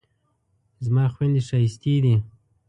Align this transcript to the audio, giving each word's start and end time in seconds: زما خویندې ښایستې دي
زما 0.85 1.03
خویندې 1.13 1.41
ښایستې 1.47 1.93
دي 2.03 2.15